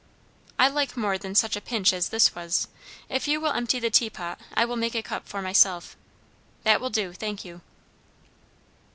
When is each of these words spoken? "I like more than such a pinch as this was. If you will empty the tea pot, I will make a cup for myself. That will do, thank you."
"I 0.57 0.67
like 0.67 0.97
more 0.97 1.19
than 1.19 1.35
such 1.35 1.55
a 1.55 1.61
pinch 1.61 1.93
as 1.93 2.09
this 2.09 2.33
was. 2.33 2.67
If 3.07 3.27
you 3.27 3.39
will 3.39 3.51
empty 3.51 3.79
the 3.79 3.91
tea 3.91 4.09
pot, 4.09 4.39
I 4.55 4.65
will 4.65 4.75
make 4.75 4.95
a 4.95 5.03
cup 5.03 5.27
for 5.27 5.43
myself. 5.43 5.95
That 6.63 6.81
will 6.81 6.89
do, 6.89 7.13
thank 7.13 7.45
you." 7.45 7.61